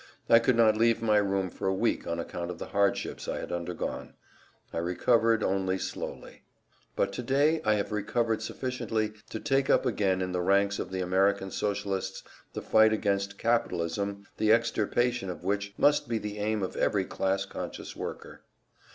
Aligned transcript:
I 0.31 0.39
could 0.39 0.55
not 0.55 0.75
leave 0.75 0.99
my 1.03 1.17
room 1.17 1.51
for 1.51 1.67
a 1.67 1.75
week 1.75 2.07
on 2.07 2.17
account 2.19 2.49
of 2.49 2.57
the 2.57 2.69
hardships 2.69 3.27
I 3.27 3.37
had 3.37 3.51
undergone; 3.51 4.15
I 4.73 4.79
recovered 4.79 5.43
only 5.43 5.77
slowly. 5.77 6.41
But 6.95 7.13
to 7.13 7.21
day 7.21 7.61
I 7.63 7.75
have 7.75 7.91
recovered 7.91 8.41
sufficiently 8.41 9.13
to 9.29 9.39
take 9.39 9.69
up 9.69 9.85
again 9.85 10.19
in 10.23 10.31
the 10.31 10.41
ranks 10.41 10.79
of 10.79 10.89
the 10.91 11.01
American 11.01 11.51
Socialists 11.51 12.23
the 12.53 12.63
fight 12.63 12.93
against 12.93 13.37
capitalism 13.37 14.25
the 14.37 14.51
extirpation 14.51 15.29
of 15.29 15.43
which 15.43 15.75
must 15.77 16.07
be 16.09 16.17
the 16.17 16.39
aim 16.39 16.63
of 16.63 16.75
every 16.75 17.05
class 17.05 17.45
conscious 17.45 17.95
worker. 17.95 18.41